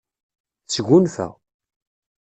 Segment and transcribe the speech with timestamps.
[0.67, 1.27] Tesgunfa.